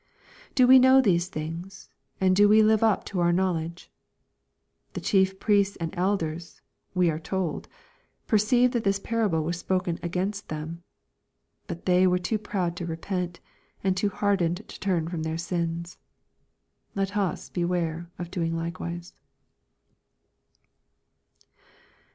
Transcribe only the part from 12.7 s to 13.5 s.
to repent,